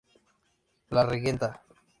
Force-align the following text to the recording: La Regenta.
La 0.97 1.05
Regenta. 1.05 1.61